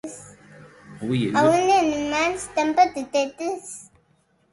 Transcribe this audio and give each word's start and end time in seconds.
Tar 1.01 1.03
an 1.09 1.35
auie 1.41 1.75
ues 1.89 2.01
mans 2.13 2.41
tan 2.55 2.69
petitetes! 2.79 3.67